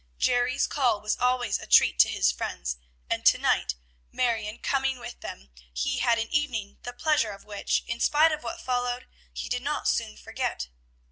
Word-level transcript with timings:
Jerry's 0.17 0.65
call 0.65 0.99
was 0.99 1.15
always 1.19 1.59
a 1.59 1.67
treat 1.67 1.99
to 1.99 2.09
his 2.09 2.31
friends; 2.31 2.77
and 3.07 3.23
to 3.23 3.37
night, 3.37 3.75
Marion 4.11 4.57
coming 4.57 4.97
with 4.97 5.19
them, 5.19 5.51
he 5.71 5.99
had 5.99 6.17
an 6.17 6.33
evening 6.33 6.79
the 6.81 6.91
pleasure 6.91 7.29
of 7.33 7.45
which, 7.45 7.83
in 7.85 7.99
spite 7.99 8.31
of 8.31 8.41
what 8.41 8.59
followed, 8.59 9.05
he 9.31 9.47
did 9.47 9.61
not 9.61 9.87
soon 9.87 10.17
forget. 10.17 10.69